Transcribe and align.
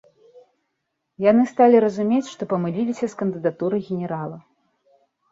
Яны 1.25 1.43
сталі 1.51 1.81
разумець, 1.85 2.29
што 2.33 2.47
памыліліся 2.53 3.05
з 3.11 3.19
кандыдатурай 3.19 3.81
генерала. 3.91 4.37